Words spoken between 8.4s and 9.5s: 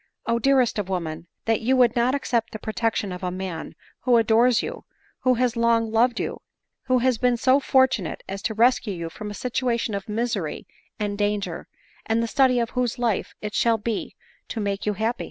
to rescue you from a